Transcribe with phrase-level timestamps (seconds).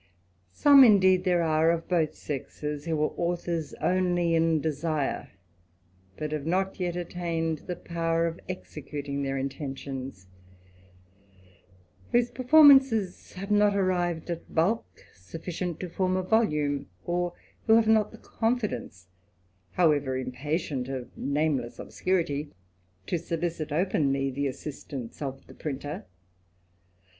[0.51, 5.29] Some, indeed, there are of both sexes, who are authors only in desire,
[6.17, 10.25] but have not yet attained the power of executing their intentions;
[12.11, 17.33] whose performances have not arrived at bulk sufficient to form a volume, or
[17.67, 19.07] who have not the confidence,
[19.73, 22.49] however impatient, of nameless obscurity,
[23.05, 26.07] to solicit openly the assistance of the printer.